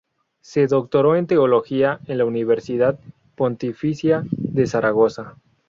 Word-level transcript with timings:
Se 0.41 0.65
doctoró 0.65 1.15
en 1.15 1.27
teología 1.27 1.99
en 2.07 2.17
la 2.17 2.25
Universidad 2.25 2.99
Pontificia 3.35 4.25
de 4.31 4.65
Zaragoza. 4.65 5.35